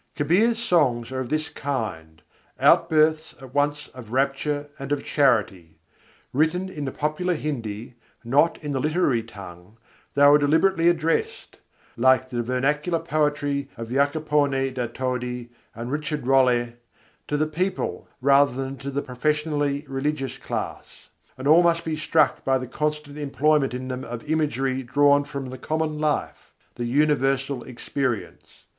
[0.15, 2.23] Kabîr's songs are of this kind:
[2.59, 5.77] out births at once of rapture and of charity.
[6.33, 7.93] Written in the popular Hindi,
[8.23, 9.77] not in the literary tongue,
[10.15, 11.59] they were deliberately addressed
[11.95, 16.69] like the vernacular poetry of Jacopone da Todì and Richard Rolle
[17.27, 22.43] to the people rather than to the professionally religious class; and all must be struck
[22.43, 27.61] by the constant employment in them of imagery drawn from the common life, the universal
[27.63, 28.65] experience.